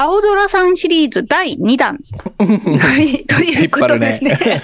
[0.00, 1.98] 青空さんシリーズ第2弾。
[2.38, 4.38] はい、ということですね。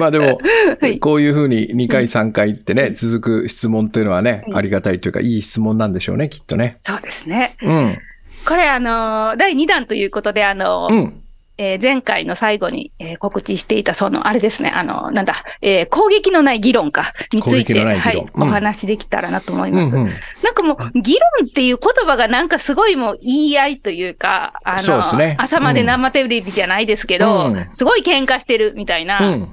[0.00, 0.40] まあでも、
[0.80, 6.78] はいこういうふうに2回3回ってね、続く質問というのはね、うんありがたいというか、いい質問なんでしょうね、きっとね。
[6.80, 7.56] そうですね。
[7.62, 7.98] うん。
[8.46, 11.22] これ、あのー第2弾ということで、あのーうん。
[11.62, 19.94] えー前回の最後に、えー告知していた、その、あれですね、あの、なんだ、えー攻撃のない議論か、について、はいのないお話できたらなと思います。
[19.94, 20.08] うんうん。
[20.42, 29.48] なんかもう、議論っていう言葉がなんかすごいもう言い合いというか、あの、ね朝まで生テレビじゃないですけど、うんすごい喧嘩してるみたいな、うん。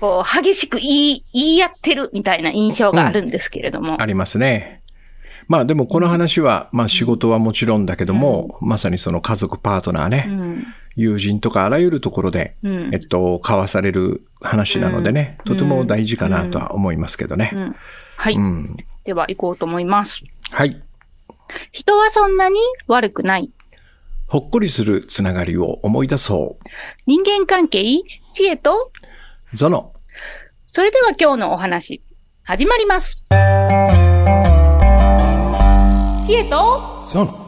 [0.00, 4.02] こう、激しく言い、言い合ってるみたいな印象があるんですけれども。
[4.02, 4.82] ありますね。
[5.46, 10.66] まあでもこの話は、まあ仕事はもちろんだけども、まさにその家族パートナーね、うん。
[10.98, 12.90] 友人とかあらゆるところで、うん。
[12.92, 17.58] えっと、交わされる話なのでね、うんとても大事かなとは思いますけどねう。
[17.58, 17.76] ん
[18.16, 18.76] はい、うん。
[19.04, 20.24] では行こうと思います。
[20.50, 20.82] はい。
[21.70, 23.50] 人はそんなに悪くない。
[24.26, 26.64] ほっこりするつながりを思い出そう。
[27.06, 28.02] 人間関係、
[28.32, 28.90] 知恵と、
[29.54, 29.92] ゾノ。
[30.66, 32.02] それでは今日のお話、
[32.42, 33.22] 始まります。
[36.26, 37.47] 知恵と、ゾノ。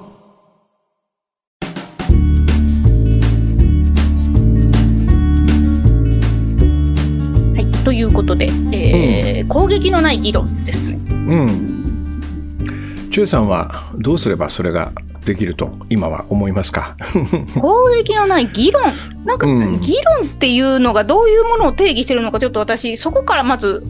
[7.84, 10.98] ということで、えー攻撃のない議論ですね。
[11.09, 13.09] うん。
[13.11, 14.92] チュウさんはどうすればそれが
[15.25, 16.95] できると今は思いますか？
[17.61, 18.83] 攻撃のない議論？
[19.25, 23.84] なんか、うん議論っていうのがどういうものを定義してるのか、ちょっと私、そこからまず、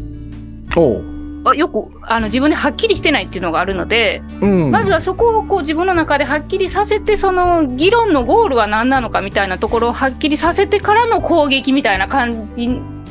[0.77, 1.05] おう。
[1.43, 4.71] あよくあの自分ではっきりしてないっていうのがあるので、うん。
[4.71, 12.69] まずはそこをこう自分の中ではっきりさせて、その議論のゴールは何なのかみたいなところをはっきりさせてからの攻撃みたいな感じ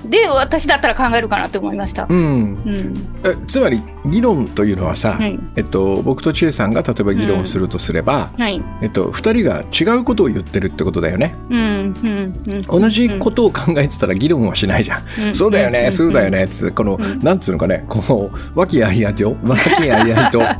[0.09, 2.07] で、私だったら考えるかなって思いました。
[2.09, 2.19] うん。
[2.19, 3.07] うん。
[3.23, 5.39] えつまり議論というのはさ、はい。
[5.55, 8.61] えっと、僕と千恵さんが例えば議論をするとすれば、はい。
[8.81, 11.35] えっと、二人が違うことを言ってるってことだよね。
[11.49, 11.59] うん。
[11.59, 12.43] うん。
[12.47, 12.61] うん。
[12.81, 15.03] 同じことを考えてたら議論はしないじゃん。
[15.27, 16.29] うんそうだよね、そうだよ。
[16.31, 20.59] ね、つこの、うんなんつうのかね、こう、和気あいあいと、和気あいあいと、う ん確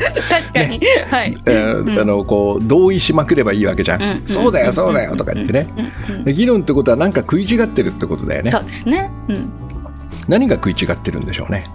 [0.54, 0.80] かに。
[1.10, 1.38] はい。
[1.46, 1.58] え
[2.00, 4.02] あの、こう、同意しまくればいいわけじゃん。
[4.02, 5.68] うんそうだよ、そうだよ、とか言ってね。
[6.26, 6.34] うん。
[6.34, 8.60] 議論ってことはなんか食い違ってるってことだよねそ。
[8.60, 9.10] うですね。
[9.28, 9.39] うん。
[10.28, 11.68] 何が食い違ってるんでしょうね。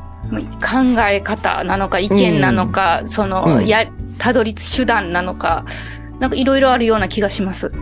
[0.60, 3.86] 考え方なのか意見なのか、その、うんや
[4.18, 5.64] たどり着手段なのか
[6.20, 7.72] なんかいろいろあるような気がします。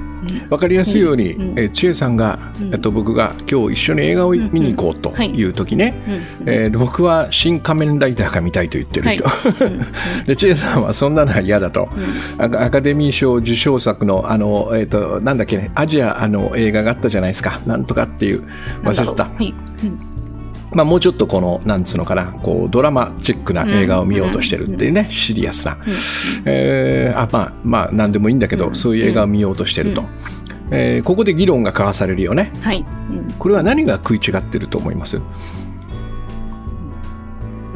[0.51, 2.75] わかりやすいように、うんえー千恵さんが、うん。
[2.75, 5.45] えっと、僕が今日一緒に映画を見に行こうとい。
[5.45, 5.95] う時ね、
[6.43, 9.25] うんえー僕は新仮面ライダーが見たいと言ってると。
[9.67, 9.83] うんうん
[10.27, 11.89] で千恵さんはそんなのは嫌だと。
[11.97, 12.43] うん。
[12.45, 15.71] アカアカデミー賞受賞作のあの、えっとなんだっけね。
[15.75, 17.61] アジアあの映画があったじゃないですか。
[17.67, 18.43] なんとかっていう
[18.85, 19.55] 忘れてた、はい。
[19.85, 20.12] うん
[20.75, 25.77] まあ、もうちょっとこのなんつうのかなこうドラマチックな映画を見ようとしてるっていうね、シリアスな、
[26.47, 28.75] えーあまあまあ何でもいいんだけど、うん。
[28.75, 30.09] そういう映画を見ようとしてると、うん。
[30.71, 32.53] えーここで議論が交わされるよね。
[32.63, 32.85] はい。
[33.11, 35.21] うんこれは何が食い違ってると思います？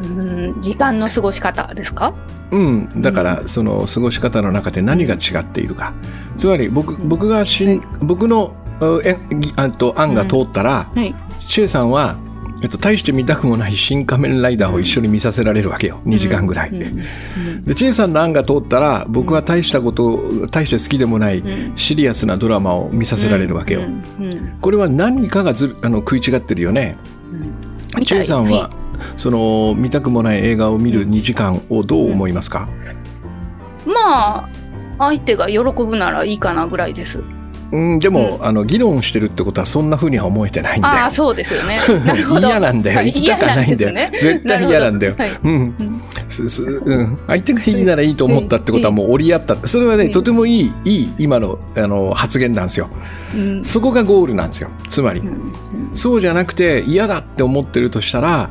[0.01, 2.13] うん時間の過ごし方ですか？
[2.49, 5.93] うん、だからその過ごし方の中で何が違っているか。
[6.35, 11.13] つまり僕僕がしん僕のうえぎあと案が通ったら、はい。
[11.47, 12.17] シェイさんは、
[12.61, 16.01] えっと、大して見たくもない新仮面ライダーを一緒に見させられるわけよ。
[16.05, 16.71] 2時間ぐらい。
[16.71, 21.77] でチェイさんの案が通ったら僕は大したこと大して好きでもないうん。
[21.77, 23.81] シリアスなドラマを見させられるわけよ。
[24.61, 26.97] これは何かがずるあの食い違ってるよね。
[27.95, 28.03] うん。
[28.03, 28.71] チェイさんは、
[29.15, 32.67] その見たくもない映画を見る2時間をどう思いますか、
[33.85, 34.49] まあ
[34.97, 37.19] 相手が喜ぶならいいかなぐらいです。
[37.71, 40.93] うん、でも、うあの議論してるってことはそんな風には思えてないんだよ。
[40.95, 41.79] ああそうですよね。
[42.39, 42.97] 嫌なんだよ。
[42.97, 43.91] はい行きたくないんだよ。
[43.91, 45.15] ね絶対嫌なんだよ。
[45.17, 45.75] なるほうん
[46.85, 49.57] うん相手がいいならいいと思ったってことはもう折り合った。
[49.65, 52.89] それはね、うんとてもいい、いい今のあの発言なんですよ。
[53.35, 54.69] うんそこがゴールなんですよ。
[54.89, 55.23] つまりう。
[55.25, 55.53] ん
[55.93, 58.49] そうじゃなくて嫌だって思ってるとしたら、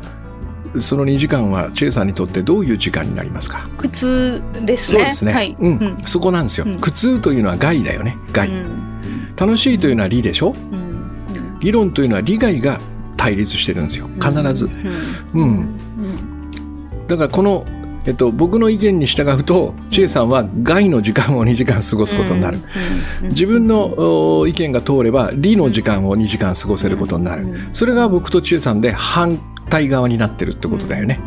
[0.81, 3.67] その2時間はチェイさんにとってどういう時間になりますか？
[3.79, 5.01] 苦痛ですね。
[5.01, 5.33] そうですね。
[5.33, 5.57] はい。
[5.59, 8.17] うん、うんそこなんですよ、うん苦痛というのは害だよね。
[8.33, 8.49] 害。
[8.49, 8.96] うん
[9.37, 10.55] 楽しいというのは利でしょ？
[10.73, 11.59] うん。
[11.61, 12.81] 議論というのは利害が
[13.17, 14.09] 対立してるんですよ。
[14.21, 14.67] 必ず。
[15.35, 15.43] うん。
[15.43, 17.07] うん。
[17.07, 17.65] だからこの、
[18.05, 22.59] えっと、僕の意見に従うと千恵さんは害の時間を2時間過ごすことになる、
[23.23, 23.29] うん。
[23.29, 27.69] 自分のお意見が通れば利の時間を2時間過ごせることになる、うん。
[27.73, 29.39] それが僕と千恵さんで反
[29.69, 31.19] 対側になってるってことだよね、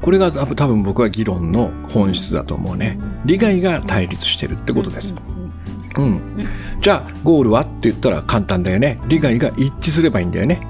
[0.00, 2.96] これが多分多分僕は議論の本質だと思うね。
[3.24, 5.16] 利害が対立してるってことです、
[5.96, 6.48] うん、
[6.80, 9.00] じゃあゴールはって言ったら簡単だよね。
[9.08, 10.66] 利害が一致すればいいんだよね。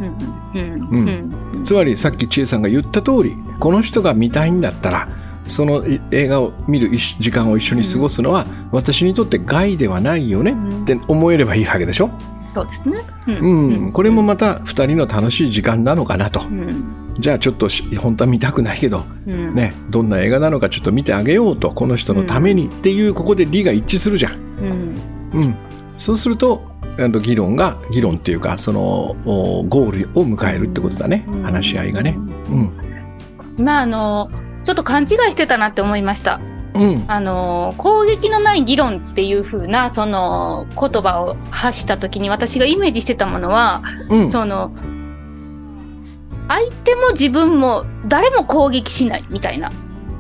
[0.55, 5.09] うんつまりさっき千恵さんが言った通りこの人が見たいんだったら
[5.47, 12.11] そのい映画を見る一時間を一緒に過ごすのは、私にとって害ではないよねって思えればいいわけでしょ、
[12.55, 13.01] そうですね。
[13.27, 13.53] う
[13.89, 13.93] ん。
[13.93, 16.41] これもまた2人の楽しい時間なのかなと。
[16.41, 17.15] うん。
[17.19, 19.55] じゃあちょっとし本当は見たくないけど、うん。
[19.55, 24.92] ね、どんな映画なのかちょっと見てあげようとこの人のためにっていうここで理が一致するじゃん。
[25.35, 25.43] うん。
[25.43, 25.57] うん、
[25.97, 26.63] そうすると
[26.99, 31.25] あの議論が議論っていうかそのおゴールを迎えるってことだね。
[31.29, 31.43] うん。
[31.43, 32.17] 話し合いがね。
[32.51, 33.65] うん。
[33.65, 34.31] まああの
[34.65, 36.41] ちょっと勘違いしてたなって思いました。
[36.75, 37.05] うん。
[37.09, 44.31] あの攻撃のない議論っていう風なその言葉を発した時に私がイメージしてたものは、うん。
[44.31, 44.73] その
[46.49, 49.73] 相手も自分も誰も攻撃しないみたいな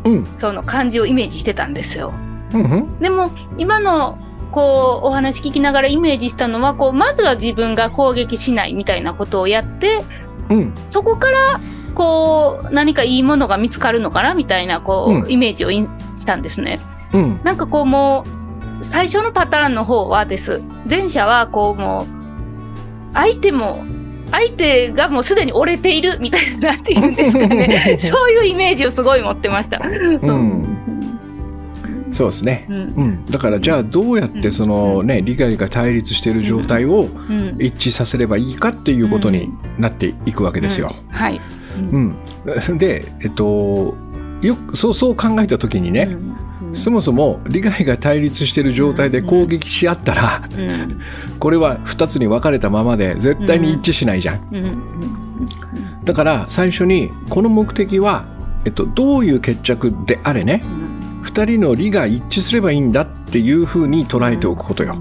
[0.04, 0.26] うん。
[0.36, 2.12] その感じをイメージしてたんですよ。
[2.52, 2.98] うんうん。
[3.00, 4.18] でも今の
[4.52, 10.04] こうお話聞きながらイメージしたのはこうまずは自分が攻撃しないみたいなことをやって
[10.48, 10.74] うん。
[10.88, 11.60] そこから
[11.94, 15.30] こう何かいいものが見つかるのかなみたいなこう、うん。
[15.30, 16.80] イメージをしたんですね。
[17.12, 17.40] うん。
[17.42, 18.24] なんかこうも
[18.80, 20.62] う最初のパターンの方はです。
[20.88, 22.06] 前者はこうも
[23.10, 23.84] う相手も
[24.30, 27.96] 相手がもうすでに折れているみたいななんていうんですかね。
[28.00, 29.80] そういうイメージをすごい持ってました。
[29.82, 30.72] うん
[32.12, 32.66] そうですね。
[32.68, 32.76] うん。
[32.76, 37.56] うん、だからじゃあどうやってそのね利害が対立している状態をうん。
[37.58, 39.48] 一致させればいいかっていうことに
[39.78, 40.94] なっていくわけですよ。
[41.10, 41.40] はい。
[41.76, 42.16] うん、
[42.78, 43.94] で、えっと、
[44.42, 46.16] よくそうそう考えた時にね、
[46.62, 46.76] うん。
[46.76, 51.00] そもそも利害が対立している状態で攻撃し合ったら、うん。
[51.38, 54.40] これは2つに分かれたままで絶対に一致しないじゃん。
[54.52, 54.64] うん。
[54.64, 54.72] うん。
[56.04, 58.26] だから最初にこの目的は、
[58.64, 60.91] えっと、どういう決着であれねうん
[61.22, 64.96] 2人の利が一致すればいいんだっていうふうに捉えておくことよ。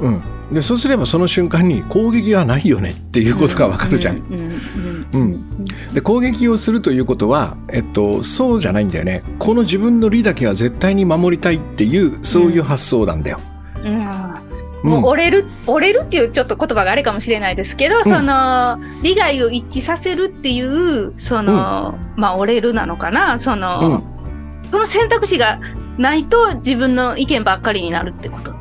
[0.00, 0.22] うん、
[0.52, 4.16] でそうすればその瞬間に攻撃はないよねっていうことが分かるじゃん。
[4.18, 5.64] うんうん
[5.94, 9.22] で攻撃をするということは、えっと、そうじゃないんだよね。
[9.38, 13.40] この自分の利だけは絶対に守りたいっていうそういう発想なんだよ。
[13.84, 13.94] うん。
[14.82, 14.90] うん。
[14.90, 23.38] もう折れる、折れるっていうちょっと言葉があれかもしれないですけど、その利害を一致させるっていうその、まあ折れるなのかな。
[23.38, 24.02] その、
[24.66, 25.60] その選択肢が
[25.98, 28.54] ないと自分の意見ばっかりになるってこと。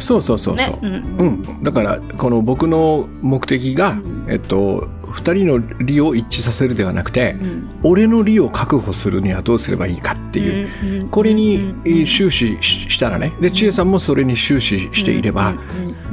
[0.00, 0.84] そうそうそうそう。
[0.84, 1.04] ね。。
[1.18, 1.26] うん。
[1.26, 4.26] うん、だからこの僕の目的が、うん。
[4.28, 7.70] えっと、2人の利を一致させるではなくてうん。
[7.84, 11.08] 俺の利を確保するにはどうすればいいかっていう、うん。
[11.08, 12.06] これにうん。
[12.06, 13.32] 終始ししたらね。
[13.40, 15.54] で千恵さんもそれに終始していれば、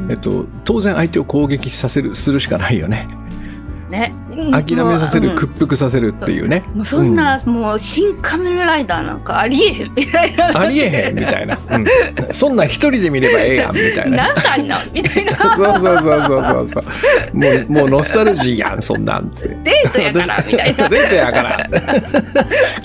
[0.09, 3.07] えっと、当然相手を攻撃させるするしかないよね。
[3.89, 4.13] ね、
[4.51, 5.35] 諦めさせる、うん。
[5.35, 9.93] 屈服させるっていうね、もうそんな、もう新仮面ライダーなんかありえへん。
[9.95, 10.59] みたいな。
[10.59, 11.85] ありえへんみたいな、うん。
[12.31, 14.27] そんなん一人で見ればええやんみたいな。
[14.27, 15.35] 何歳なんみたいな。
[15.55, 17.37] そうそうそうそうそうそう。
[17.37, 19.49] もうもうノスタルジーやんそんなんって。
[19.63, 20.89] デートやからみたいな。
[20.89, 21.69] デートやから。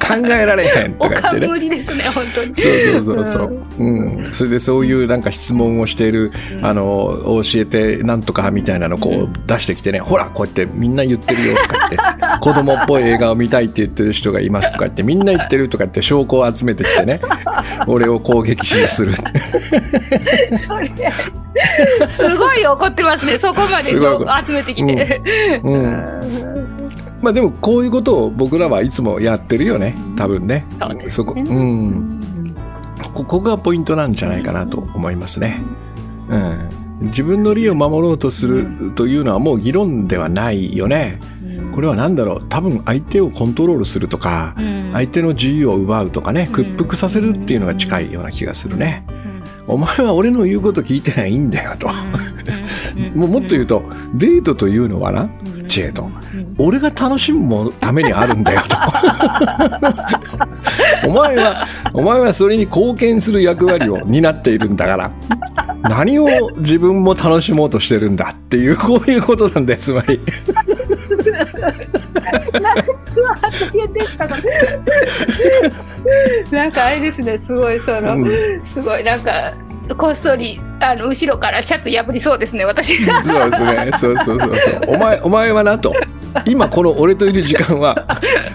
[0.06, 1.46] 考えられへんとか言ってね。
[1.46, 2.54] 無理ですね、本当に。
[2.56, 6.32] そうそうそうそう、うん、それでそういうなんか質問をしている、
[6.62, 17.20] あの教えてなんとかみたいなのこう出してきてね、ほらこうやってみんな言ってるよとか言って子供っぽい映画を見たいって言ってる人がいますとか言ってみんな言ってるとか言って証拠を集めてきてね
[17.86, 19.12] 俺を攻撃する。
[20.58, 20.90] それ、
[22.08, 23.98] すごい怒ってますね、そこまで集
[24.52, 25.60] めてきて。
[25.62, 25.72] うん。
[25.72, 26.90] うん。
[27.22, 29.96] まあでもこういうことを僕らはいつもやってるよね。
[30.16, 30.66] 多分ね。
[31.08, 32.22] そこうん。
[33.14, 35.60] ここがポイントなんじゃないかなと思いますね。
[36.28, 41.20] うん、自分の利を守ろうとするというのはもう議論ではないよね。
[41.74, 42.46] これは何だろう？
[42.48, 44.90] 多分相手をコントロールするとかうん。
[44.94, 49.04] 相手の自由を奪うとかね屈服させるっていうのが近いような気がするね。
[49.68, 51.88] お前は俺の言うこと聞いてないんだよと。
[53.14, 53.82] もうもっと言うと
[54.14, 55.28] デートというのはな
[55.66, 56.08] 知恵と
[56.58, 58.76] 俺が楽しむためにあるんだよと。
[61.08, 65.10] お前は、お前はそれに貢献する役割を担っているんだから、
[65.82, 70.20] 何を自分も楽しもうとしてるんだっていう、こういうことなんだよ、つまり。
[76.50, 79.52] なんかあれですね、すごいその、うんすごいなんか、
[79.94, 82.96] こっそりあの後ろからシャツ破りそうですね、私。
[83.04, 83.90] そうですね。
[83.98, 84.80] そうそうそうそう。
[84.88, 85.92] お前、 お前はなと。
[86.44, 88.06] 今この俺といる時間は、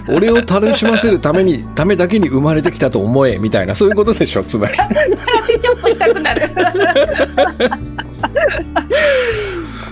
[0.08, 4.74] 俺を楽しませるために、ためだけに生まれてきたと思え、みたいな、そういうことでしょ、つまり。
[5.48, 6.42] 手チョップしたくなる。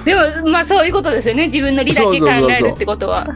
[0.05, 3.29] でもまあそういうことですよね自分の利だけ考えるってことは。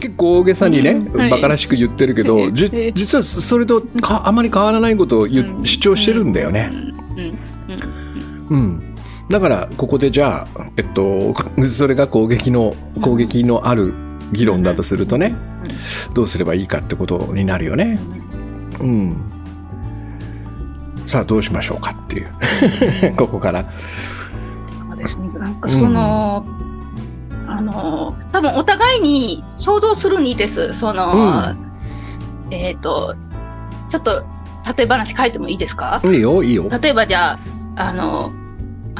[0.00, 6.70] 結構大げさにね、うんはいバカらしく言ってるけど、実はそれとかあまり変わらないことを言う主張してるんだよね。
[6.72, 6.99] うん
[8.50, 8.82] うん、
[9.28, 11.34] だからここでじゃあ、えっと、
[11.68, 13.94] それが攻撃の攻撃のある
[14.32, 15.34] 議論だとするとね、
[16.14, 17.98] どうすればいいかってことになるよね。
[18.80, 19.16] うん。
[21.06, 22.24] さあどうしましょうかってい
[23.08, 23.64] う ここから。
[24.88, 25.28] そうですね。
[25.38, 26.44] なんかその、
[27.48, 30.72] あの、多分お互いに想像するにです。
[30.74, 31.54] その、
[32.50, 33.14] えっ、と、
[33.88, 34.24] ちょっと、
[34.76, 36.00] 例え話書いてもいいですか？
[36.04, 36.68] いいよいいよ。
[36.80, 37.38] 例えばじゃあ、
[37.88, 38.32] あの、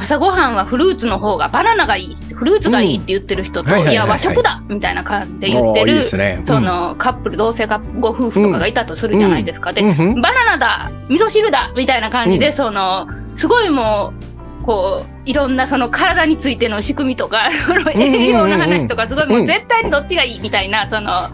[0.01, 6.03] 朝ごはんはフルーツの方がバナナがいい、フルーツがいいって言ってる人と、いや、和食だみたいな感じで言ってる。
[6.03, 7.67] そのカップル、同性
[7.99, 9.73] ご夫婦とかがいたとするじゃないですか。
[9.73, 9.93] で、バ
[10.33, 14.11] ナナだ味噌汁だみたいな感じで、うその、すごいも
[14.61, 21.29] う、こう、いろんなその体についての仕組みとか、 その栄養の話とか、すごいもう絶対にどっちがいいみたいな、その、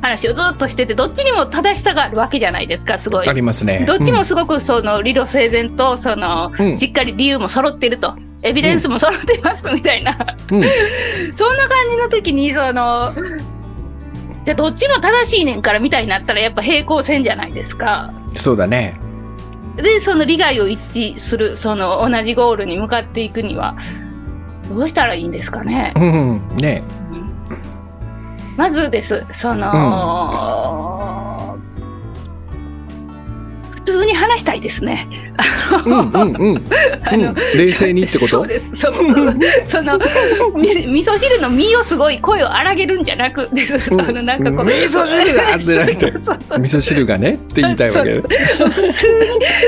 [0.00, 3.32] 話をずっとしてて、どっちにも正しさがあるわけじゃないですか、すごいあ。
[3.32, 3.84] りますね。
[3.86, 13.12] どっちもすごくその理路整然とその、うんしっかり理由も揃ってるとエビデンスも揃ってますみたいな、うん、うんそんな感じの時にその
[14.44, 18.12] じゃあどっちも正しいねんからみたいになったらやっぱ平行線じゃないですか。
[18.34, 18.98] そうだね。
[19.76, 20.80] でその利害を一
[21.12, 23.76] 致するその同じゴールに向かっていくには
[24.68, 25.92] どうしたらいいんですかね。
[25.96, 26.82] うんうん、ね。
[28.58, 29.70] まずですその、
[33.70, 35.08] 普通に話したいですね。
[35.86, 36.64] うんうんうん。
[37.06, 38.28] あのうん冷静にってこと？
[38.28, 38.74] そうです。
[38.76, 38.92] そう
[39.68, 39.98] その
[40.56, 43.78] み味噌汁の身をすごい声を荒げるんじゃなくです。
[43.78, 46.12] そのなんかこう味噌汁がって
[46.58, 48.92] 味噌汁がねって言いたいわけ普通に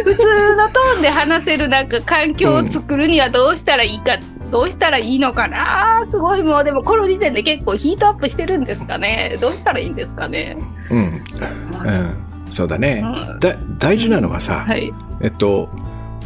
[0.04, 4.18] 普通のトーンで話せるなんか環境を作るにはどうしたらいいか。
[4.50, 6.06] どうしたらいいのかな？
[6.10, 6.42] すごい。
[6.42, 9.38] もうでもこの時点で結構ヒートアップしてるんですかね？
[9.40, 10.56] どうしたらいいんですかね、
[10.90, 12.16] うん、うん、
[12.50, 13.00] そうだうね。
[13.00, 13.38] ん。
[13.40, 14.92] だ大事なのはさ、はい。
[15.20, 15.68] えっと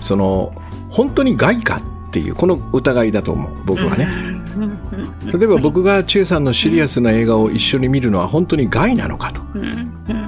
[0.01, 0.53] その
[0.91, 1.77] 本当に害か
[2.09, 3.65] っていうこの疑いだと思う。
[3.65, 4.09] 僕はね。
[5.25, 9.41] 例えば僕が千恵さんのシリアスな映画を一緒に見るのは本当に害なのかと。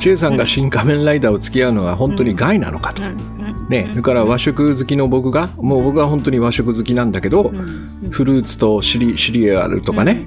[0.00, 3.04] 千恵さんが新仮面ライダーを付き合うのは本当に害なのかと。
[3.68, 7.52] ね、それから和食好きの僕がもう僕は本当に和食好きなんだけど、
[8.10, 10.24] フルーツとシリシリアルとかね、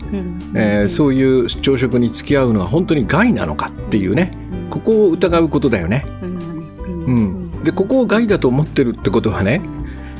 [0.55, 4.37] えーそういう朝食に付き合うのは本当に害なのかっていうね
[4.69, 6.05] ここを疑うことだよね。
[6.11, 9.61] うん、でここを害だと思ってるってことはね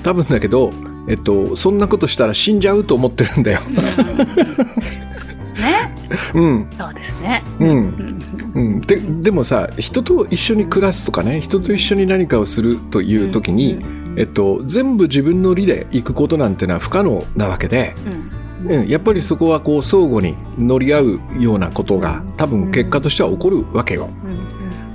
[0.03, 0.71] 多分だけど、
[1.07, 3.61] えっと、そんなことしたら死んじゃうと思ってるんだよ。
[5.59, 5.93] ね。
[6.33, 6.69] うん。
[6.77, 7.43] そうですね。
[7.59, 7.69] うん。
[7.69, 8.18] うん、
[8.89, 13.79] ででもさ人と一緒に暮らすとかね人と一緒に何かをするという時に、
[14.17, 17.93] えっと、全部自分の利で行くことなんてのは不可能なわけで、
[18.65, 24.09] うん、やっぱりそこはこう相互に乗り合うようなことが多分結果としては起こるわけよ。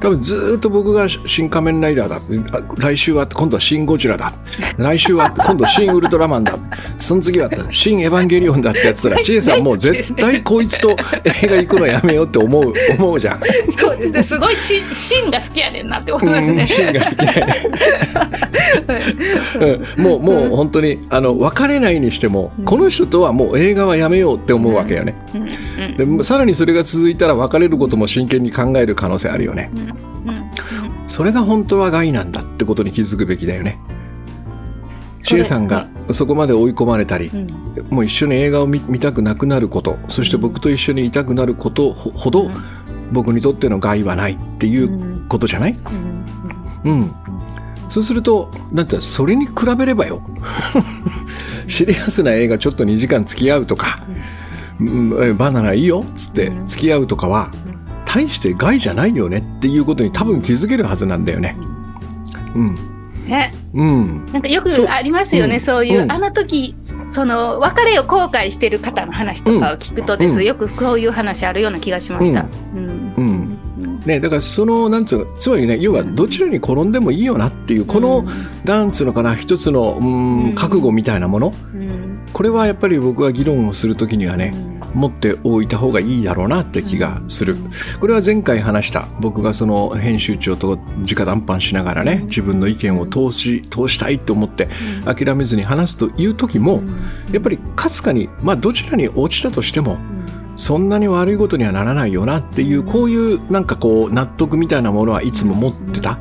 [0.04, 2.16] 多分ずーっと僕が新仮面ライダーだ。
[2.58, 4.34] あ来週は今度はシン・ゴジラだ。
[4.76, 6.58] 来週は今度シン・ウルトラマンだ。
[6.99, 13.40] その次はシン・エヴァンゲリオンだってやってたら千恵さんもう絶対こいつと映画行くのやめようって思う思うじゃん。
[13.70, 14.23] そうですね。
[14.23, 16.61] すごいシンシンが好きやねんなって思いますね。
[16.61, 17.54] うん、シンが好きだよね。
[19.96, 25.14] うんもうもう本当にあの別れないにしても、この人とはもう映画はやめようって思うわけよね。
[25.96, 29.70] でさらにそれが続いたら別れることも真剣に考える可能性あるよね。
[31.06, 33.78] それが本当は害なんだってことに気づくべきだよね。
[35.22, 37.30] 千恵さんがそこまで追い込まれたり、
[37.90, 42.50] もう一緒に映画を見見たくなくなることそして僕と一緒にいたくなることほほど
[43.10, 45.78] 僕にとっての害はないっていうことじゃない、
[46.84, 47.14] うん、
[47.88, 50.22] そうするとなんてそれに比べればよ。
[51.66, 54.06] シリアスな映画ちょっと2時間付き合うとか、
[55.38, 57.50] バナナいいよっつって付き合うとかは
[58.14, 61.56] 大して害じゃないよねっていうことに多分気づけるはずなんだよね。
[62.54, 62.75] うん。
[63.26, 63.52] ね。
[63.75, 64.26] うん。
[64.33, 64.87] なんかよくそう。
[64.87, 65.61] ありますよね、うん。
[65.61, 66.12] そういう、うん。
[66.12, 66.76] あの時
[67.11, 70.44] その別れを後悔してる方の話とかを聞くとです、うん。
[70.44, 72.47] よくそういう話あるような気がしました。
[72.75, 73.14] うん。
[73.16, 74.00] うん。
[74.06, 78.25] ね、だからそのなんつうのつまりね要はどちらに転んでもいいよなっていうこの
[78.64, 80.54] なんつうのかな一つのうんうん。
[80.54, 81.54] 覚悟みたいなもの。
[81.75, 82.21] うん。
[82.33, 84.54] これはやっぱり僕は議論をするときにはね
[84.94, 87.56] 持っておいた方がいいだろうなって気がする。
[88.00, 94.68] これは前回話した僕がその編集長と直談判しながらね自分の意見を通し通したいと思って
[95.04, 96.82] 諦めずに話すという時も
[97.32, 99.98] やっぱりかすかにまあどちらに落ちたとしても
[100.56, 106.18] そんなに悪いことにはならないよなっていうこういうなんかこう納得みたいなものはいつも持ってた。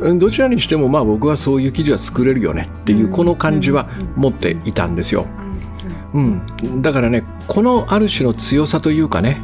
[0.00, 0.18] うん。
[0.18, 5.26] どちらにしてもまあ僕はそういう記事は作れるよねっていうこの感じは持っていたんですよ。
[6.14, 9.40] うん、だからねこのある種の強さというかね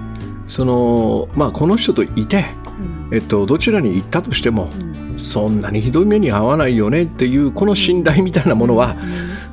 [0.47, 2.47] そのまあこの人といて、
[3.13, 4.71] えっと、どちらに行ったとしても
[5.17, 8.97] そんなにひどい目に遭わないよねっていうこの信頼みたいなものは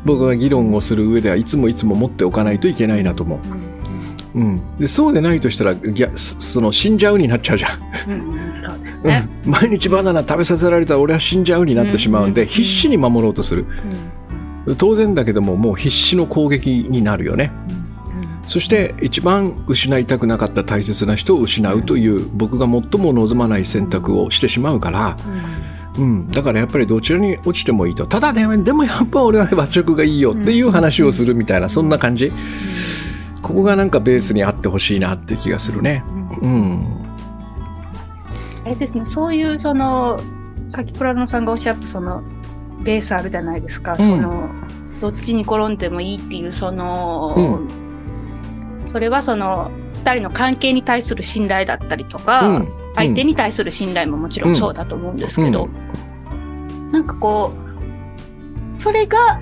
[0.06, 3.40] 僕が議論をする上ではいつもいつも持っておかないといけないなと思う。
[4.36, 5.76] うん、でそうでないとしたら
[6.18, 8.30] そその死んじゃうになっちゃうじゃん、うん。
[9.04, 9.30] うん。
[9.46, 12.48] 毎日バナナ食べさせられたら俺は死んじゃうになってしまうんで、うん。
[12.48, 13.64] 必死に守ろうとする。
[13.64, 14.05] うん
[14.78, 17.52] 当然だけどももう必死の攻撃になるよね。
[18.48, 25.18] そして一番失いたくなかった大切な人を失うという僕が最も望まない選択をしてしまうから、
[25.98, 28.06] うん、だからやっぱりどちらに落ちてもいいと。
[28.06, 32.32] ただねでもやっぱ俺は和食がいいよっていう話をするみたいなそんな感じ。
[33.42, 36.04] ここがなんかベースにあってほしいなって気がするね。
[36.42, 37.06] うん。
[38.66, 40.20] あれですね、そういうその、
[40.70, 42.24] さっきプラノさんがおっしゃったその、
[42.86, 43.98] ベースあるじゃないですか、ん。
[43.98, 44.50] その、
[45.02, 47.60] どっちに転んでもいいっていう、その、
[48.92, 52.68] それはその、二人の関係に対する信頼だったりとか、うん。
[52.96, 55.68] 相手に対する信頼ももちろんそうだと思うんですけど、
[56.92, 59.42] なんかこう、それが、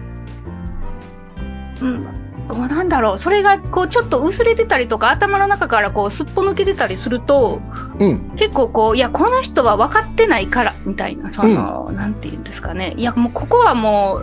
[1.82, 2.08] うん、
[2.48, 7.62] どうなんだろう、それがこうちょっと薄れてたりとか、頭の中からこうすっぽ抜けてたりすると、
[8.00, 8.32] うん。
[8.36, 12.94] 結構こう、いや、この人は分かってないから、みたいな、その、なんて言うんですかね。
[12.98, 14.22] いや、もうここはも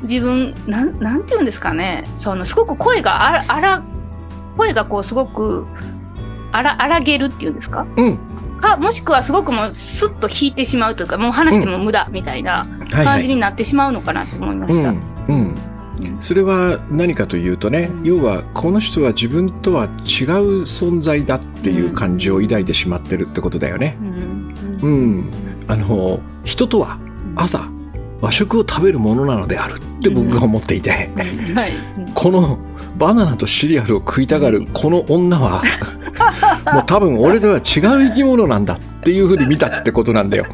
[0.00, 2.04] う、自分、なん、なんて言うんですかね。
[2.16, 3.82] その、すごく声があら、
[4.56, 5.66] 声がこう、すごく、
[6.50, 7.86] あら、荒げるっていうんですか？
[7.96, 8.18] うん。
[8.58, 14.90] か、もしくはすごくもう、スッと引いてしまうというか、もう話しても無駄、みたいな感じになってしまうのかなと思いました。
[14.90, 15.02] うん。
[15.28, 15.54] うん
[16.20, 18.04] それは何かというとねうん。
[18.04, 23.96] 要はこの人は自分とは違う存在だっていう感じを抱いてしまってるってことだよね。
[24.00, 24.82] うん。
[24.82, 25.24] うん、
[25.68, 26.98] あの人とは
[27.36, 27.68] 朝
[28.20, 31.10] 和食を食べるものなのであるって僕が思っていて、
[31.54, 31.72] はい。
[32.14, 32.58] この
[32.96, 35.62] バナナとシリアルを食いたがるこの女は
[36.72, 40.46] もう多分俺では違う生き物なんだっていうふうに見たってことなんだよ。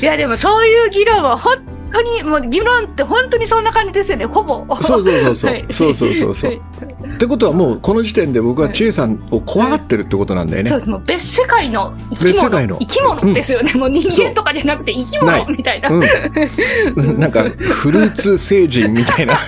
[0.00, 1.58] いや、でもそういう議論は本
[1.94, 4.66] 当に、もう議論って本当にそんな感じですよね、ほぼ。
[4.82, 5.66] そうそうそうそう、はい。
[5.70, 6.50] そうそうそうそう。
[6.50, 6.60] はい。
[7.14, 10.68] ってことはもうこの時点で僕は千恵さんを怖がってるってことなんだよね。
[10.68, 12.24] そうです、もう別世界の生き物。
[12.24, 12.78] 別世界の。
[12.80, 15.40] 生き物ですよね、もう人そう間とかじゃなくて生きない。
[15.40, 15.88] 物みたいな。
[15.90, 16.00] うん、
[17.20, 19.38] なんかフルーツ星人みたいな。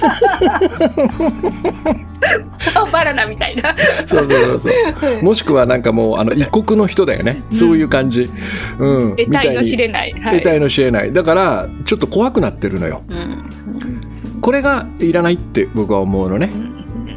[2.93, 3.75] バナナみたいな。
[4.06, 4.71] そうそうそうそ
[5.11, 5.23] う。
[5.23, 8.30] もしくはなんかもうあの異国の人だよね、そういう感じ、
[8.78, 10.13] うん、得体の知にれない。
[10.13, 11.13] は得体の知れない。
[11.13, 16.52] だからちょっと怖くなってるのようんこれがいらないって僕は思うのね、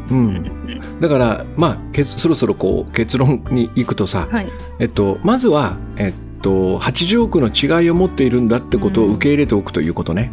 [0.09, 4.49] うん、だからまあ結そろそろこう結論に行くとさ、はい。
[4.79, 10.31] えっと、まずは、えっと、80億の違いを持っているんだってことを受け入れておくということね。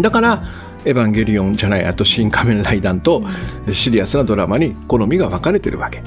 [0.00, 0.44] だから、
[0.84, 3.22] エヴァンゲリオンじゃない、あと新仮面ライダーと
[3.72, 6.02] シリアスなドラマに好みが分かれてるわけ。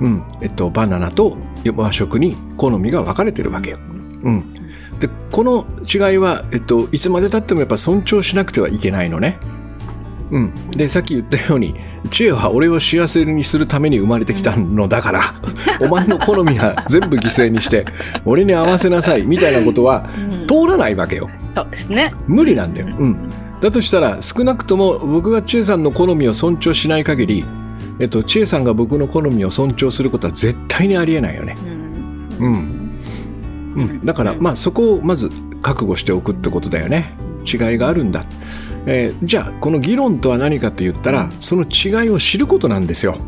[0.00, 0.24] うん。
[0.40, 1.36] えっと、バナナと
[1.74, 3.78] 和食に好みが分かれてるわけよ。
[4.22, 4.55] うん。
[5.00, 9.38] で、この違いは、えっと、いつまでたってもやっぱ尊重しなくてはいけないのね。
[10.30, 10.70] うん。
[10.72, 11.74] で、さっき言ったように、
[12.10, 15.20] 知恵は俺を幸せにするために生まれてきたのだから、
[15.80, 17.86] お前の好みは全部犠牲にして、
[18.24, 21.28] 俺に合わせなさい、みたいなことはうん通らないわけよ。
[21.50, 22.12] そうですね。
[22.26, 22.88] 無理なんだよ。
[22.98, 23.30] うん。
[23.60, 27.44] だとしたら、少なくとも僕が千恵さんの好みを尊重しない限り、
[27.98, 31.56] えっと、千恵さんが僕の好みを尊重することは絶対にありえないよね。
[32.38, 32.46] うん。
[32.46, 32.75] うん。
[34.04, 35.30] だから、まあそこをまず
[35.62, 37.14] 覚悟しておくってことだよね。
[37.44, 38.24] 違いがあるんだ。
[38.86, 43.18] えーじゃあ、この議論とは何かと言ったら、その違いを知ることなんですよ。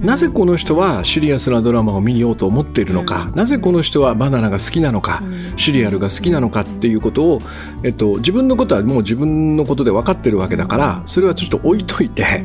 [0.00, 5.22] なぜこの人はシリアスなドラマを見ようと思っているのか、なぜこの人はバナナが好きなのか、
[5.56, 7.42] シリアルが好きなのかっていうことを、
[7.84, 12.44] えっと、自分のことはもう自分のことで分かってるわけだからそれはちょっと置いといて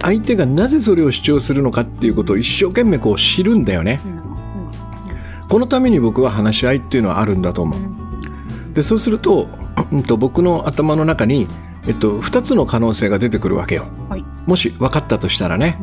[0.00, 4.00] 相手がなぜそれを主張するのかっていうことを一生懸命こう知るんだよね
[5.48, 8.74] このために僕は話し合いっていうのはあるんだと思う。
[8.74, 9.48] でそうすると,
[9.90, 11.48] うん、と僕の頭の中に、
[11.86, 14.24] えっと、2つの可能性が出てくるわけよ、はい。
[14.46, 15.78] もし分かったとしたらね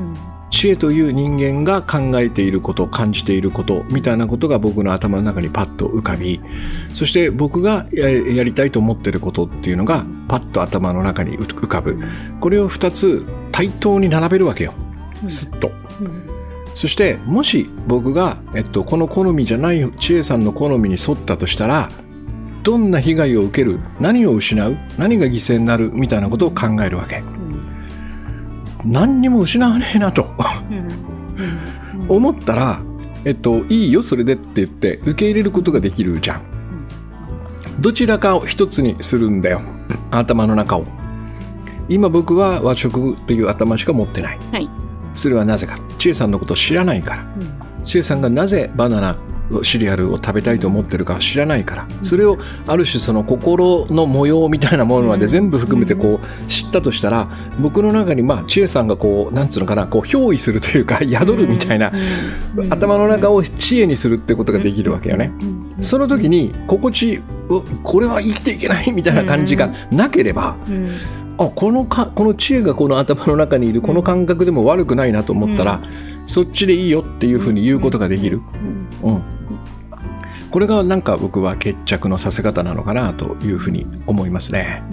[0.52, 6.40] 知恵という人間が考えていること感じていることみたいなことが僕の頭の中にパッと浮かび
[6.94, 12.00] そして僕がややりたいと思っていることっていうのがパッと頭の中に浮浮かぶ。
[12.40, 14.74] これを2つ対等に並べるわけよ。
[15.28, 15.72] すっと。
[16.76, 21.90] そしてもし僕が、えっと、この好みじゃない知恵さんの好みに沿ったとしたら
[22.64, 27.24] どんな被害を受ける何を失う何が犠牲になるみたいなことを考えるわけ。
[28.84, 30.28] 何にも失わねえなと。
[32.08, 32.82] 思ったら、
[33.24, 36.42] えっと、いいよそれでって言って受け入れることができるじゃん。
[37.80, 39.62] どちらかを一つにするんだよ。
[40.12, 40.86] 頭の中を。
[41.88, 44.70] 今僕は和食という頭しか持ってない、はい。
[45.16, 45.78] それはなぜか。
[45.98, 47.26] 千恵さんのことを知らないから。
[47.84, 49.18] 千恵さんがなぜバナナ
[49.62, 51.88] シリアルを食べたいと思ってるか知らないから。
[52.02, 61.94] それをある種その心の模様みたいなものまで全部含めてこう知ったとしたら僕の中にまあ千恵さんがこうなんつうのかなこう憑依するというか宿るみたいな
[62.72, 65.32] 頭の中を知恵にするってことができるわけよね。
[65.80, 67.22] その時に心地
[67.84, 70.56] これは生きていけないみたいな感じがなければ、
[71.38, 75.82] あこのかこの知恵がこの頭の中にいるこの感覚でも悪くないなと思ったら、
[76.26, 78.42] そっちでいいよっていうふうに言うことができる。
[79.04, 79.22] うん
[80.56, 84.84] これがなんか僕は決着のさせ方なのかなというふうに思いますね。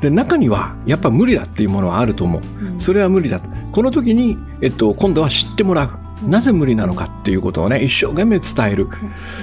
[0.00, 2.42] で中にはやっぱ無理だっていうものはあると思う。
[2.78, 3.40] それは無理だ。
[3.70, 5.90] この時に、えっと、今度は知ってもらう。
[6.22, 8.88] なぜ無理なのかっていうことをね、一生懸命伝える。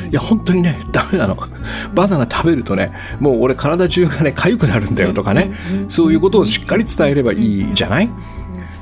[0.09, 1.37] いや、本当にね、ダメなの。
[1.93, 5.51] バナナ食べるとね、もう俺体中がね、痒くなるんだよとかね、
[5.87, 8.09] そういうことをしっかり伝えればいいじゃない？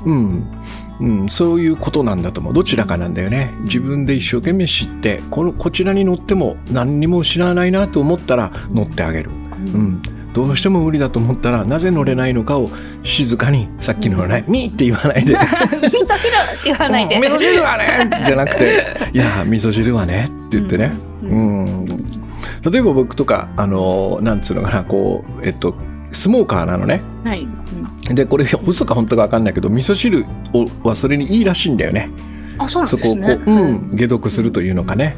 [0.06, 0.48] うん。
[1.00, 2.54] うん、そういうことなんだと思う。
[2.54, 3.54] どちらかなんだよね。
[3.64, 9.32] 自分で一生懸命知って、この、こちらに乗っても何にも失わないなと思ったら乗ってあげる。
[9.32, 10.02] うん
[10.34, 12.70] どうしても無理だと思ったらなぜ乗れないのかを
[13.04, 15.36] 静かにさっきのような「み」って言わないで。
[15.38, 16.18] 味噌汁って
[16.66, 17.18] 言わないで。
[17.18, 25.76] 味噌汁はね じゃなくて「いや味噌汁はね」って言ってね、うん、例えば僕とかあのなんつうのかなこうえっと
[26.12, 27.48] スモーカーなのね、はい、
[28.10, 30.26] うん、でこれ嘘か本当か分かんないけど味噌汁
[30.84, 32.10] はそれにいいらしいんだよね。
[32.14, 32.31] あ
[32.70, 35.16] そうなんですね、そこをこう、うん、解毒するというのかね、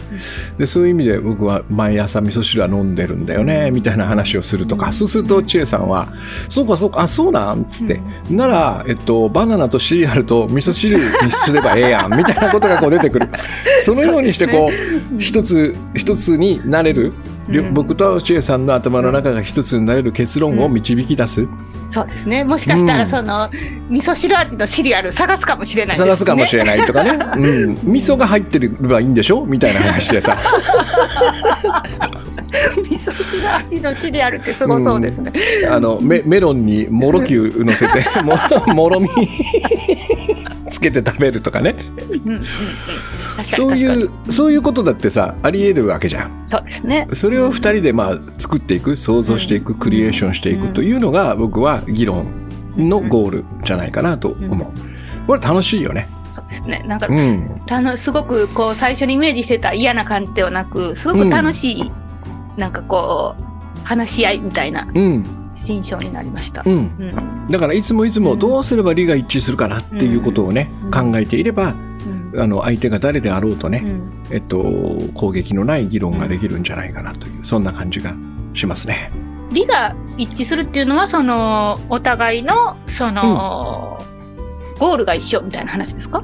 [0.58, 6.14] でそういう意味で僕は毎朝味噌汁は飲んでるんだよねみたいな話をするとか、そうすると千恵さんは
[6.50, 13.30] 「そうかそうかあそうなん」っつって、なら、えっと、バナナとシリアルと味噌汁にすればええやんみたいなことがこう出てくる。
[13.80, 17.14] そのようにしてこう一つ一つになれるうん、
[17.74, 21.50] 僕と千恵さんの頭の中が一つになれる結論を導き出す、うん、
[21.90, 22.44] そうですね。
[22.44, 23.50] もしかしたらその、
[23.90, 29.46] うん、味噌汁味のシリアル探すかもしれない、ね、探すかもしれないとかね、うん、味噌が入ってればいいんでしょ？
[29.46, 30.38] みたいな話でさ。
[32.78, 38.38] 味噌汁味のシリアルってすごそうですね、うん、あのメメロンにもろきゅう乗せて も
[38.74, 39.10] もろみ
[40.74, 42.44] つけて食べるとかね、うんうんうん、
[43.44, 46.42] そういうそういうことだってさありえるわけじゃん。
[46.44, 47.08] そうですね。
[47.14, 52.26] それを2人でまあ作っていく想像していく、クリエーションしていくというのが僕は議論
[52.76, 54.68] のゴールじゃないかなと思う、
[55.28, 56.08] これ楽しいよね。
[56.36, 56.84] そうですね。
[56.88, 61.92] なんか、うん、すごくこう最初にイメージしてた嫌な感じではなくすごく楽しい、
[62.58, 63.44] なんかこう
[63.86, 64.88] 話し合いみたいな
[65.56, 71.76] 心象になりました、うん、うん、だからいつもいつもどうすれば理が一致するかなっていうことをね、考えていれば、
[72.36, 73.86] あの相手が誰であろうとね、
[74.32, 74.58] えっと、
[75.14, 78.16] 攻撃のない議論ができるんじゃないかなというそんな感じが
[78.54, 79.12] しますね。
[79.52, 84.04] 理が一致するっていうのはそのお互いのその、
[84.80, 86.24] ゴールが一緒みたいな話ですか？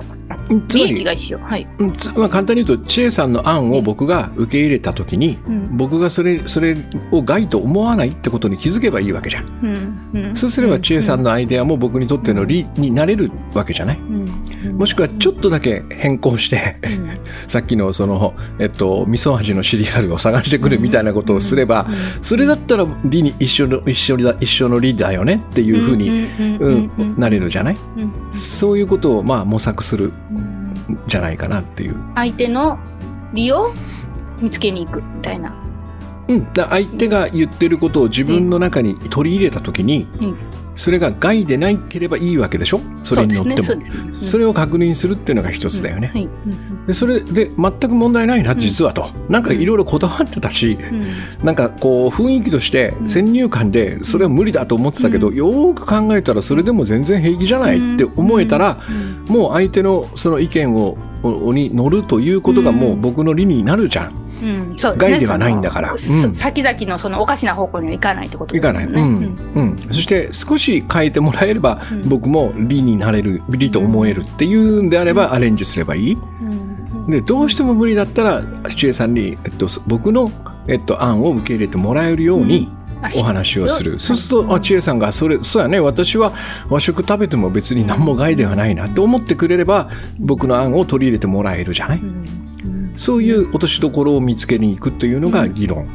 [0.67, 1.67] つまりが一緒、はい。
[2.15, 6.75] まあ、簡単に言うと千恵さんの案を僕が受け入れた時に、うん、僕がそれそれ
[7.11, 9.45] を害と思わないってことに気づけばいいわけじゃん、
[10.13, 16.77] うんうん、そうすれば千恵さんのアイデアも僕にとっての利になれるわけじゃない、もしくはちょっとだけ変更して
[17.47, 21.87] さっきのその、えっと、味噌味のシリアルを探してくるみたいなことをすれば、
[22.21, 26.27] それだったら利に一緒の一緒だ一緒の利だよねっていうふうに、
[26.59, 27.77] うんなれるじゃない、
[28.31, 30.11] そういうことをまあ模索する
[31.07, 31.95] じゃないかなっていう。
[32.15, 32.79] 相手の
[33.33, 33.73] 利を
[34.41, 35.55] 見つけに行くみたいな。
[36.27, 40.37] うん、だ相手が言ってることを自分の中に取り入れた時に、うん、
[40.79, 42.81] それが害でないければいいわけでしょ？
[43.03, 43.63] それによっても。
[43.63, 49.43] そ、ねそれを確認するっていうのが一つだよね、うんはい、でそれで全く問題ないな実はと、うん、なん。
[49.43, 58.81] かいろいろこだわってたし、うん、なんかこう雰囲気として先入観でそれは無理だと思ってたけど、よく考えたらそれでも全然平気じゃないって思えたら、
[59.27, 60.97] もう相手のその意見を
[61.53, 64.28] に乗るということがもう僕の理になるじゃん。
[64.41, 68.69] うん、そうで害ではないんだから、うん、先々のそのおかしな方向にはいかないってことですね。
[68.69, 69.53] いかない、うん。
[69.55, 76.17] うん、そして少し変えてもらえれば、僕も理になれる理と思えるっていうんであればアレンジすればいい。
[77.07, 80.31] でどうしても無理だったら千恵さんに、えっと、僕の、
[80.67, 82.69] えっと、案を受け入れてもらえるように、
[83.17, 83.99] お話をする。
[83.99, 86.33] そうすると、あ、千恵さんが、それ、そうやね、私は
[86.69, 92.01] 和食食べても別に何も害ではないなって思ってくれれば、僕の案を取り入れてもらえるじゃない、
[92.99, 95.87] そういう落としどころを見つけに行くというのが議論。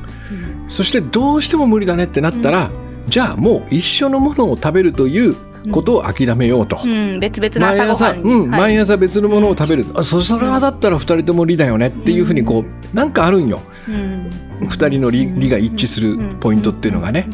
[0.68, 2.70] そして、どうしても無理だねってなったら、
[3.06, 5.36] じゃあもう一緒のものを食べるという
[5.70, 14.30] ことを諦めようと、うん、別々の朝ごはんうん、はい、毎朝別のものを食べる、あそそれはだったら2人とも理だよねっていうふうにこうなんかあるんよ、うん、
[14.62, 17.28] 2人の理理が一致するポイントっていうのがね、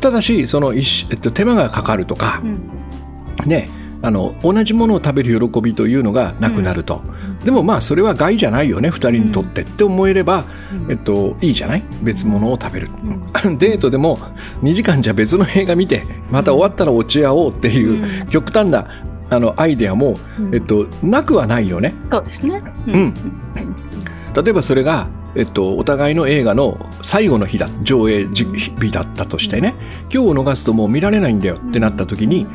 [0.00, 2.42] ただしその、えっと、手間がかかるとか、
[3.44, 3.68] ね
[4.00, 7.02] あの同じものを食べる喜びというのがなくなると、
[7.44, 9.62] でもまあそれは害じゃないよね2人にとって。
[9.62, 10.44] って思えれば、
[10.88, 11.82] えっと、いいじゃない？
[12.02, 12.90] 別物を食べる、
[13.58, 14.18] デートでも
[14.62, 18.86] 2時間じゃ別の映画見てまた終わったら落ち合おうっていう極端な
[19.30, 20.18] あのアイデアも、
[20.52, 21.94] えっと、なくはないよね。
[22.10, 23.14] そうですね、うん。
[24.34, 25.08] 例えばそれが
[25.38, 29.76] えっと、お互いの映画の最後の日だ上映日だったとしてね
[30.12, 32.46] 今日を逃すともう見られないんだよってなった時に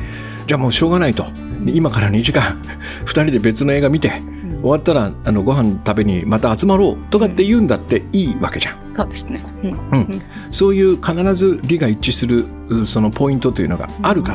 [0.46, 1.26] じゃあもうしょうがないと。
[1.66, 2.60] 今から2時間
[3.06, 4.12] 2人で別の映画見て
[4.60, 8.76] 終わったらあのご飯食べにまた集まろうとかって言うんだっていいわけじゃん。
[8.98, 9.70] そうですね、うん。
[9.70, 12.44] うん、そういう必ず理が一致する
[12.84, 14.34] そのポイントというのがあるか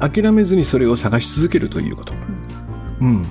[0.00, 2.14] ら諦めずにそれを探し続けるということ、
[3.00, 3.24] うん、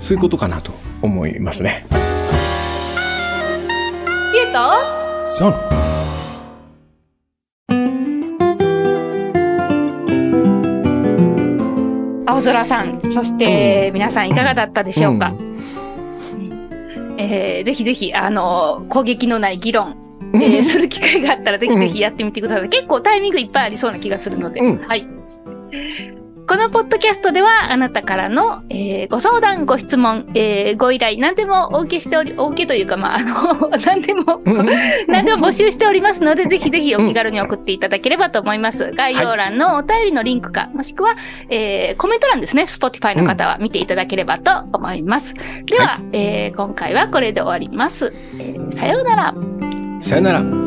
[0.00, 1.86] そういうことかなと思いますね。
[4.54, 4.60] と
[5.26, 5.52] ソン
[12.26, 20.00] 青空さんそして皆さんいかがだったでしょうか、うん、えー、ぜひぜひあの攻撃のない議論
[20.34, 25.06] えー、する機会があったらぜひぜひやってみてください、うん、結構タイミングいっぱいありそうな気がするので、うん、はい
[26.46, 34.42] このポッドキャストではあなたからの、えー、ご相談、ご質問、えー、ご依頼、何でもお受けしており、お受けというか、まあ、あの、 何でも
[35.08, 38.92] 何でも募集しておりますので、ぜひぜひお気軽に送っていただければと思います。
[38.92, 41.16] 概要欄のお便りのリンクか、もしくは、
[41.48, 45.34] えー、コメント欄ですね、Spotify の方は見ていただければと思います。
[45.64, 48.14] では、はい、えー、今回はこれで終わります。
[48.38, 49.34] えー、さようなら。
[50.00, 50.63] さようなら。